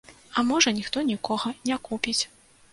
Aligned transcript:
А 0.37 0.43
можа, 0.51 0.73
ніхто 0.77 1.05
нікога 1.11 1.55
не 1.71 1.81
купіць. 1.87 2.19